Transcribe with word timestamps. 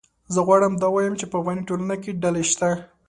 زه 0.33 0.39
غواړم 0.47 0.73
دا 0.77 0.87
ووایم 0.89 1.15
چې 1.19 1.25
په 1.31 1.35
افغاني 1.41 1.63
ټولنه 1.69 1.95
کې 2.03 2.11
ډلې 2.23 2.43
شته 2.51 2.69